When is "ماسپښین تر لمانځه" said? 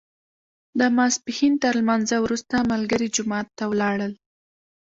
0.97-2.17